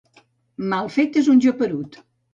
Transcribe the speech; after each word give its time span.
Mal 0.71 0.89
fet 0.95 1.19
és 1.23 1.29
un 1.35 1.45
geperut. 1.47 2.05